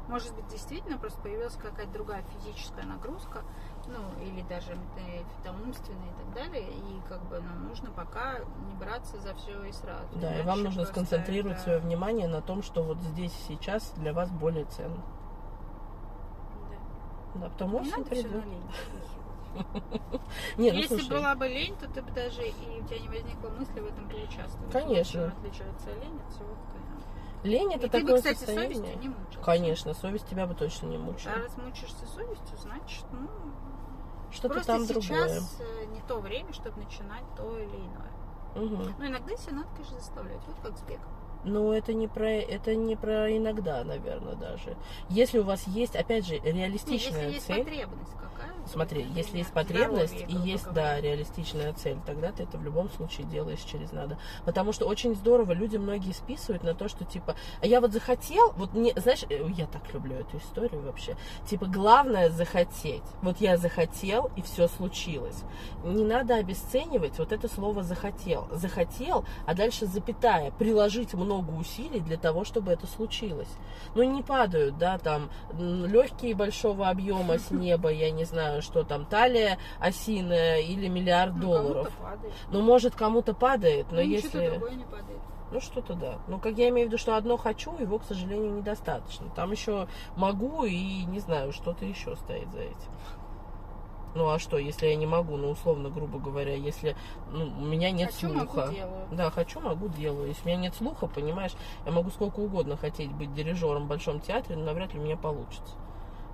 [0.07, 3.43] Может быть, действительно просто появилась какая-то другая физическая нагрузка,
[3.87, 4.75] ну, или даже
[5.43, 9.63] там умственная и так далее, и как бы, ну, нужно пока не браться за все
[9.65, 10.07] и сразу.
[10.15, 14.13] да, и вам нужно сконцентрировать это- свое внимание на том, что вот здесь сейчас для
[14.13, 14.97] вас более ценно.
[17.33, 17.39] Да.
[17.39, 18.63] Да, потом Не осень надо все на лень
[20.57, 23.79] ну Если была бы лень, то ты бы даже и у тебя не возникла мысли
[23.81, 24.71] в этом поучаствовать.
[24.71, 25.27] Конечно.
[25.27, 26.47] Отличается лень от всего
[27.43, 28.75] лень это И ты бы, такое кстати, состояние.
[28.75, 29.39] совестью не мучился.
[29.43, 31.33] Конечно, совесть тебя бы точно не А мучила.
[31.33, 33.27] раз мучаешься совестью, значит, ну,
[34.31, 35.01] Что-то там другое.
[35.01, 38.11] сейчас э, не то время, чтобы начинать то или иное.
[38.55, 38.95] Мгм.
[38.99, 40.41] Но иногда себя надо, конечно, заставлять.
[40.47, 41.11] Вот как с бегом.
[41.43, 44.75] Но это не про это не про иногда, наверное, даже.
[45.09, 47.63] Если у вас есть, опять же, Не, если реалистичная есть цель.
[47.63, 48.11] потребность.
[48.71, 53.27] Смотри, если есть потребность и есть, да, реалистичная цель, тогда ты это в любом случае
[53.27, 54.17] делаешь через надо.
[54.45, 58.53] Потому что очень здорово, люди многие списывают на то, что типа, а я вот захотел,
[58.55, 61.17] вот не, знаешь, э, я так люблю эту историю вообще.
[61.45, 63.03] Типа, главное захотеть.
[63.21, 65.43] Вот я захотел, и все случилось.
[65.83, 68.47] Не надо обесценивать вот это слово захотел.
[68.51, 73.49] Захотел, а дальше запятая, приложить много усилий для того, чтобы это случилось.
[73.95, 79.05] Ну, не падают, да, там, легкие большого объема с неба, я не знаю, что там,
[79.05, 81.91] талия осиная или миллиард Ну, долларов.
[82.49, 84.49] Ну, может, кому-то падает, но Ну, если...
[84.49, 85.19] другое не падает.
[85.51, 86.19] Ну, что-то да.
[86.27, 89.29] Ну, как я имею в виду, что одно хочу, его, к сожалению, недостаточно.
[89.35, 92.91] Там еще могу и, не знаю, что-то еще стоит за этим.
[94.13, 96.97] Ну, а что, если я не могу, ну, условно, грубо говоря, если
[97.31, 98.59] ну, у меня нет Хочу, слуха.
[98.61, 99.07] могу, делаю.
[99.11, 100.27] Да, хочу, могу, делаю.
[100.27, 101.53] Если у меня нет слуха, понимаешь,
[101.85, 105.15] я могу сколько угодно хотеть быть дирижером в Большом театре, но навряд ли у меня
[105.17, 105.75] получится.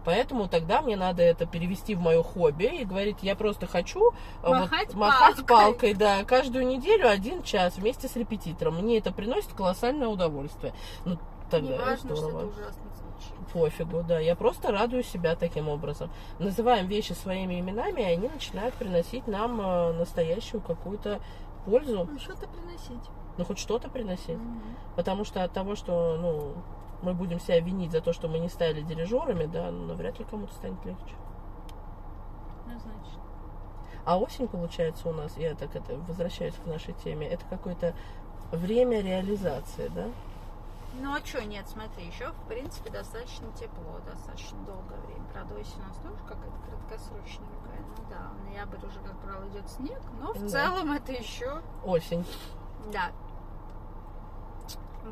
[0.07, 4.47] Поэтому тогда мне надо это перевести в мое хобби и говорить, я просто хочу э,
[4.49, 5.95] Махать вот, махать палкой.
[5.95, 8.77] да, каждую неделю один час вместе с репетитором.
[8.77, 10.73] Мне это приносит колоссальное удовольствие.
[11.03, 11.17] Ну,
[11.51, 12.37] тогда Не важно, что здорово.
[12.37, 13.51] это ужасно звучит.
[13.51, 14.17] Пофигу, да.
[14.19, 16.09] Я просто радую себя таким образом.
[16.39, 21.19] Называем вещи своими именами, и они начинают приносить нам э, настоящую какую-то
[21.65, 22.07] пользу.
[22.09, 23.09] Ну, что-то приносить.
[23.37, 24.37] Ну, хоть что-то приносить.
[24.37, 24.61] Мгм.
[24.95, 26.53] Потому что от того, что, ну,
[27.01, 30.25] мы будем себя винить за то, что мы не стали дирижерами, да, ну, навряд ли
[30.25, 31.15] кому-то станет легче.
[32.65, 33.19] Ну, значит.
[34.05, 37.93] А осень, получается, у нас, я так это возвращаюсь к нашей теме, это какое-то
[38.51, 40.05] время реализации, да?
[40.99, 45.25] Ну а что, нет, смотри, еще в принципе достаточно тепло, достаточно долгое время.
[45.33, 47.81] Правда, осень у нас тоже какая-то краткосрочненькая.
[47.97, 50.47] Ну да, в ноябрь уже, как правило, идет снег, но в Да.
[50.47, 52.25] целом это еще, Осень.
[52.91, 53.11] да.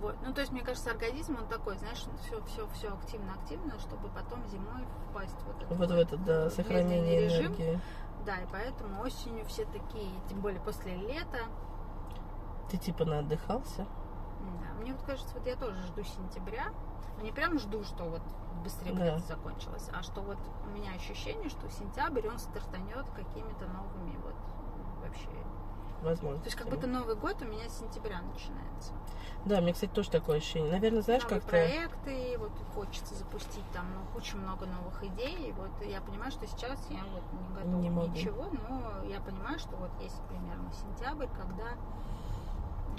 [0.02, 0.16] Вот.
[0.26, 4.46] Ну, то есть, мне кажется, организм, он такой, знаешь, все, все, все активно-активно, чтобы потом
[4.48, 7.48] зимой впасть в этот Вот в этот, да, сохранение режим.
[7.48, 7.80] энергии.
[8.26, 11.40] Да, и поэтому осенью все такие, тем более после лета,
[12.70, 13.86] Ты типа наотдыхался?
[14.62, 16.66] Да, мне вот кажется, вот я тоже жду сентября.
[17.18, 18.22] Но не прям жду, что вот
[18.64, 19.20] быстрее бы Да.
[19.20, 24.36] закончилось, а что вот у меня ощущение, что сентябрь он стартанет какими-то новыми вот
[25.02, 25.30] вообще.
[26.06, 26.40] Возможно.
[26.40, 28.94] То есть как будто Новый год у меня с сентября начинается.
[29.44, 30.72] Да, мне, кстати, тоже такое ощущение.
[30.72, 31.50] Наверное, знаешь, Новые как-то...
[31.50, 35.50] проекты, вот хочется запустить там ну, очень много новых идей.
[35.50, 38.08] И вот я понимаю, что сейчас я вот не готова Не могу.
[38.08, 41.74] ничего, но я понимаю, что вот есть примерно сентябрь, когда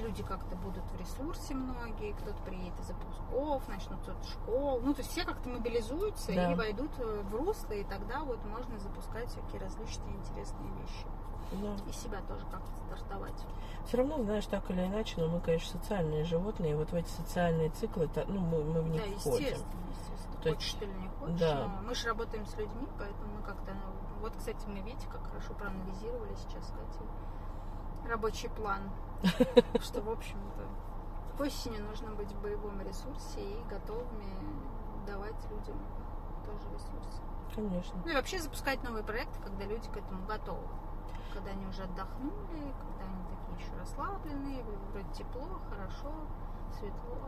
[0.00, 4.80] люди как-то будут в ресурсе многие, кто-то приедет из отпусков, начнут кто-то школ.
[4.82, 6.52] Ну, то есть все как-то мобилизуются Да.
[6.52, 11.06] и войдут э, в русло, и тогда вот можно запускать всякие различные интересные вещи.
[11.52, 11.76] Да.
[11.88, 13.46] И себя тоже как-то стартовать.
[13.87, 17.09] Все равно, знаешь, так или иначе, но мы, конечно, социальные животные, и вот в эти
[17.09, 19.46] социальные циклы, ну, мы, мы в них да, входим.
[19.46, 20.42] естественно, естественно.
[20.42, 21.68] То хочешь ты или не хочешь, да.
[21.68, 25.24] но мы же работаем с людьми, поэтому мы как-то, ну, вот, кстати, мы, видите, как
[25.28, 27.00] хорошо проанализировали сейчас, кстати,
[28.09, 28.90] рабочий план,
[29.80, 30.62] что, в общем-то,
[31.37, 34.26] к осени нужно быть в боевом ресурсе и готовыми
[35.06, 35.78] давать людям
[36.44, 37.22] тоже ресурсы.
[37.54, 37.94] Конечно.
[38.04, 40.66] Ну и вообще запускать новые проекты, когда люди к этому готовы.
[41.34, 46.12] Когда они уже отдохнули, когда они такие еще расслабленные, вроде тепло, хорошо,
[46.78, 47.18] светло.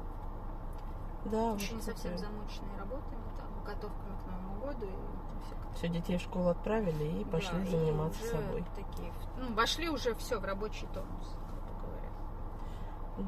[1.24, 2.18] Да, Еще не совсем такое.
[2.18, 5.74] замученные работами, там, готовками к Новому году и всякое.
[5.74, 8.64] Все, детей в школу отправили и пошли Да, и заниматься уже собой.
[8.74, 12.08] Такие, ну, вошли уже все в рабочий тонус, грубо говоря.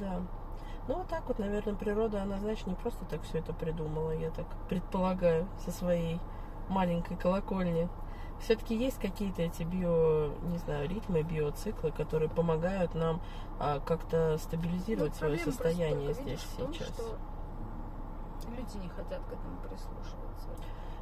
[0.00, 0.22] Да.
[0.88, 4.30] Ну, вот так вот, наверное, природа, она, знаешь, не просто так все это придумала, я
[4.30, 6.20] так предполагаю, со своей
[6.68, 7.88] маленькой колокольни.
[8.40, 13.20] Все-таки есть какие-то эти био, не знаю, ритмы, биоциклы, которые помогают нам
[13.58, 16.88] а, как-то стабилизировать Ну, свое просто состояние только, здесь видишь, том, сейчас.
[16.88, 17.18] что
[18.56, 20.48] люди не хотят к этому прислушиваться.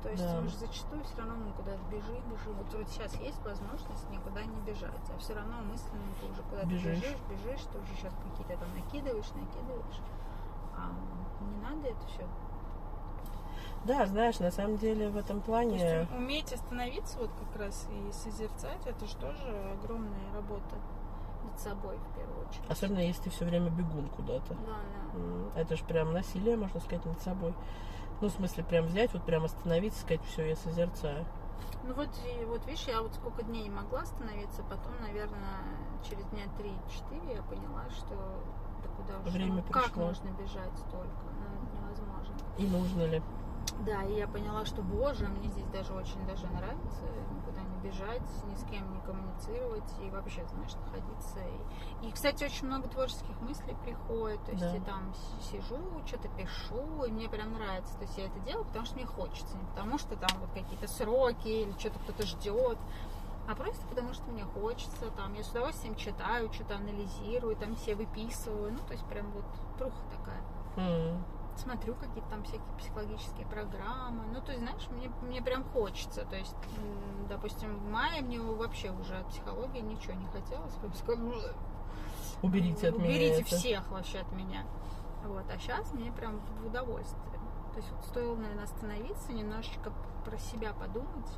[0.02, 0.40] То есть Да.
[0.40, 2.54] мы же зачастую все равно мы куда-то бежим, бежим.
[2.56, 6.66] Вот вроде сейчас есть возможность никуда не бежать, а все равно мысленно ты уже куда-то
[6.66, 6.98] Бежишь.
[6.98, 10.00] бежишь, бежишь, ты уже сейчас какие-то там накидываешь, накидываешь.
[10.76, 10.90] А
[11.42, 12.26] не надо это все.
[13.84, 16.06] Да, знаешь, на самом деле в этом плане...
[16.16, 20.76] уметь остановиться вот как раз и созерцать, это же тоже огромная работа
[21.44, 22.70] над собой в первую очередь.
[22.70, 24.54] Особенно если ты все время бегун куда-то.
[24.54, 24.80] Да,
[25.14, 25.60] да.
[25.60, 27.54] Это же прям насилие, можно сказать, над собой.
[28.20, 31.24] Ну, в смысле, прям взять, вот прям остановиться, сказать, все, я созерцаю.
[31.84, 35.62] Ну вот, и вот видишь, я вот сколько дней не могла остановиться, потом, наверное,
[36.08, 38.14] через дня 3-4 я поняла, что
[38.82, 40.06] да куда уж, Время ну, как пришло.
[40.06, 42.34] можно бежать столько, ну, невозможно.
[42.58, 43.22] И нужно ли?
[43.86, 48.22] Да, и я поняла, что, боже, мне здесь даже очень даже нравится никуда не бежать,
[48.50, 51.38] ни с кем не коммуницировать и вообще, знаешь, находиться.
[52.02, 54.74] И, и, кстати, очень много творческих мыслей приходит, то есть Да.
[54.74, 57.94] я там сижу, что-то пишу, и мне прям нравится.
[57.98, 60.88] То есть я это делаю, потому что мне хочется, не потому что там вот какие-то
[60.88, 62.78] сроки или что-то кто-то ждет.
[63.48, 67.94] А просто потому что мне хочется, там, я с удовольствием читаю, что-то анализирую, там все
[67.94, 69.44] выписываю, ну, то есть прям вот
[69.78, 70.42] труха такая
[70.76, 71.24] М,
[71.58, 74.24] смотрю какие-то там всякие психологические программы.
[74.32, 76.24] Ну, то есть, знаешь, мне, мне прям хочется.
[76.24, 76.54] То есть,
[77.28, 80.72] допустим, в мае мне вообще уже от психологии ничего не хотелось.
[80.74, 81.54] Прям сказала,
[82.42, 83.56] Уберите от меня Уберите это.
[83.56, 84.64] всех вообще от меня.
[85.24, 85.44] Вот.
[85.50, 87.40] А сейчас мне прям в удовольствие.
[87.72, 89.92] То есть вот стоило, наверное, остановиться, немножечко
[90.24, 91.28] про себя подумать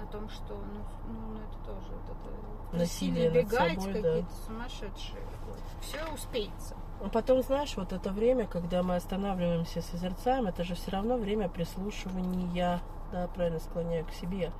[0.00, 3.92] о том, что ну, ну, ну, это тоже вот это Насилие над собой, да.
[3.92, 5.26] какие-то сумасшедшие.
[5.46, 5.60] Вот.
[5.80, 6.76] Все успеется.
[7.12, 12.80] Потом, знаешь, вот это время, когда мы останавливаемся, созерцаем, это же все равно время прислушивания,
[13.12, 14.52] да, правильно склоняю к себе.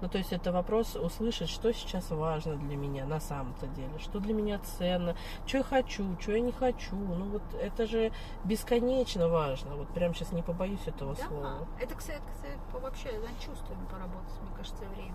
[0.00, 4.18] Ну, то есть это вопрос услышать, что сейчас важно для меня на самом-то деле, что
[4.18, 5.14] для меня ценно,
[5.46, 6.96] что я хочу, что я не хочу.
[6.96, 8.12] Ну, вот это же
[8.44, 9.76] бесконечно важно.
[9.76, 11.68] Вот прям сейчас не побоюсь этого Да, слова.
[11.80, 15.14] это, кстати, кстати, вообще над чувствами поработать, мне кажется, время.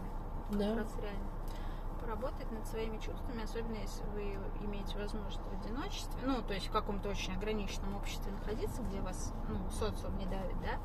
[0.51, 0.69] Да.
[0.69, 1.36] Как раз реально.
[2.07, 6.71] Поработать над своими чувствами, особенно если вы имеете возможность в одиночестве, ну, то есть в
[6.71, 10.79] каком-то очень ограниченном обществе находиться, где вас, ну, социум не давит, да,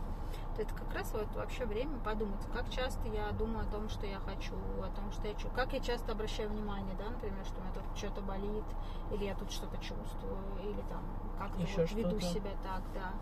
[0.56, 4.04] то это как раз вот вообще время подумать, как часто я думаю о том, что
[4.06, 7.60] я хочу, о том, что я хочу, как я часто обращаю внимание, да, например, что
[7.60, 8.64] у меня тут что-то болит,
[9.12, 11.04] или я тут что-то чувствую, или там
[11.38, 13.12] как-то Еще вот веду себя так, да.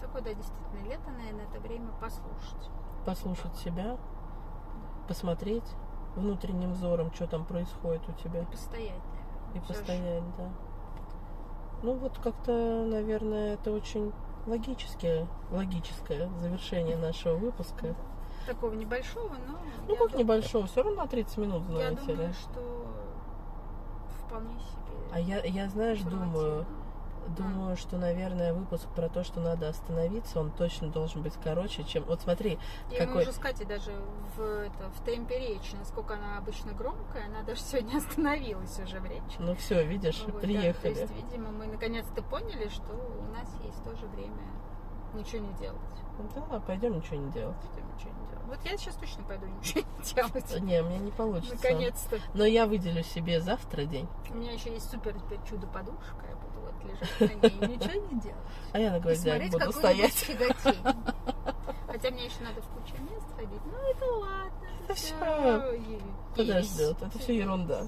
[0.00, 2.70] Такое, да, действительно, лето, наверное, это время послушать.
[3.04, 3.98] Послушать себя,
[5.06, 5.76] посмотреть
[6.16, 8.42] внутренним взором, что там происходит у тебя.
[8.42, 8.92] И постоять.
[9.54, 9.78] И Всё же.
[9.80, 10.48] постоять, да.
[11.82, 14.12] Ну вот как-то, наверное, это очень
[14.46, 17.94] логическое, логическое завершение нашего выпуска.
[18.46, 19.58] Такого небольшого, но...
[19.86, 22.34] Ну я как дум- небольшого, все равно на 30 минут, Я знаете думаю, ли.
[22.34, 22.86] что
[24.26, 26.66] вполне себе А я, я знаешь, думаю.
[27.30, 32.04] Думаю, что, наверное, выпуск про то, что надо остановиться, он точно должен быть короче, чем...
[32.04, 32.58] Вот смотри,
[32.90, 33.92] И какой- уже Катей даже
[34.36, 39.04] в, это, в темпе речи, насколько она обычно громкая, она даже сегодня остановилась уже в
[39.06, 39.36] речи.
[39.38, 40.94] ну все, видишь, Вот, да, приехали.
[40.94, 44.42] то есть, видимо, мы наконец-то поняли, что у нас есть тоже время
[45.14, 45.80] ничего не делать.
[46.34, 47.56] Да, пойдем ничего не делать.
[47.72, 48.46] Что ничего не делать.
[48.46, 50.60] Вот я сейчас точно пойду ничего не делать.
[50.60, 51.54] Не, меня не получится.
[51.54, 52.18] Наконец-то.
[52.34, 54.08] Но я выделю себе завтра день.
[54.30, 55.14] У меня еще есть супер
[55.48, 56.26] чудо-подушка.
[56.28, 58.36] Я буду вот лежать на ней и ничего не делать.
[58.72, 60.30] А я на гвоздях буду стоять.
[61.86, 63.60] Хотя мне еще надо в кучу мест ходить.
[63.64, 64.68] Ну, это ладно.
[64.84, 66.00] Это всё всё е-
[66.36, 67.02] Подождет.
[67.02, 67.82] Это все ерунда.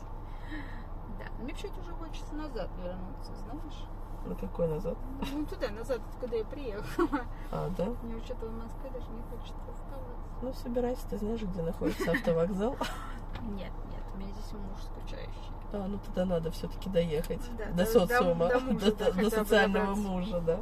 [1.18, 3.84] Да, мне почему-то уже хочется назад вернуться, знаешь?
[4.26, 4.96] На какой назад?
[5.32, 7.20] Ну, туда, назад, откуда я приехала.
[7.50, 7.86] А, да?
[8.02, 10.42] Мне что-то в Москве даже не хочется оставаться.
[10.42, 12.76] Ну, собирайся, ты знаешь, где находится автовокзал.
[13.42, 15.52] Нет, нет, у меня здесь муж скучающий.
[15.72, 19.30] А, ну тогда надо все-таки доехать Да, до до- социума, до- до мужа, до, до
[19.30, 20.58] социального мужа, да.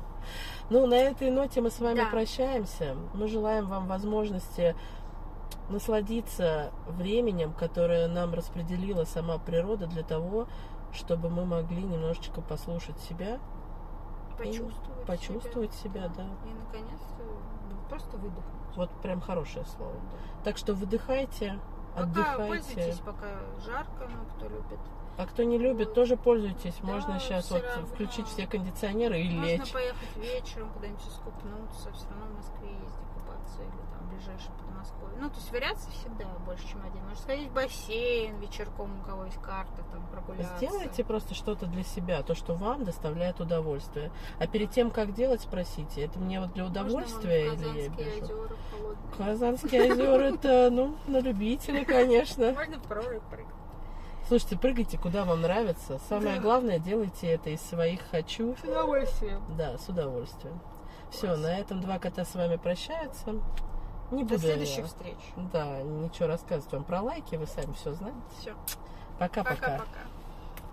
[0.71, 2.07] Ну, на этой ноте мы с вами Да.
[2.11, 2.95] прощаемся.
[3.13, 4.75] Мы желаем вам возможности
[5.69, 10.47] насладиться временем, которое нам распределила сама природа для того,
[10.93, 13.39] чтобы мы могли немножечко послушать себя,
[14.39, 16.25] Почувствовать, почувствовать себя, да.
[16.49, 17.23] И, наконец-то,
[17.69, 18.77] ну, просто выдохнуть.
[18.77, 19.95] Вот прям хорошее слово.
[20.45, 21.59] Так что выдыхайте,
[21.95, 22.47] Пока отдыхайте.
[22.47, 23.27] пользуйтесь, пока
[23.65, 24.79] жарко, ну, кто любит.
[25.19, 25.95] А кто не любит, Вот.
[25.95, 26.75] тоже пользуйтесь.
[26.83, 27.87] Да, Можно сейчас вот равно.
[27.89, 29.73] включить все кондиционеры и Можно лечь.
[29.73, 32.97] поехать вечером куда-нибудь искупнуться, все равно в Москве есть
[33.41, 35.19] купаться или там ближайшее Подмосковье.
[35.21, 37.03] Ну, то есть вариаций всегда больше, чем один.
[37.05, 40.57] Можно сходить в бассейн вечерком, у кого есть карта, там прогуляться.
[40.57, 44.11] Сделайте просто что-то для себя, то, что вам доставляет удовольствие.
[44.39, 47.81] А перед тем, как делать, спросите, это мне вот для Можно удовольствия вон в или
[47.83, 48.35] я Казанские бежу?
[48.35, 49.15] озера холодные.
[49.17, 52.53] Казанские озера, это, ну, на любителя, конечно.
[52.53, 53.55] Можно в прыгать.
[54.29, 55.99] Слушайте, прыгайте, куда вам нравится.
[56.09, 56.43] Самое Да.
[56.43, 58.55] главное, делайте это из своих «хочу».
[58.57, 59.43] С удовольствием.
[59.57, 60.61] Да, с удовольствием.
[61.11, 63.35] Все, на этом два кота с вами прощаются.
[64.11, 65.19] Не До буду я, следующих встреч.
[65.53, 68.19] Да, ничего рассказывать вам про лайки, вы сами все знаете.
[68.41, 68.55] Все.
[69.19, 69.55] Пока-пока.
[69.55, 70.01] Пока-пока.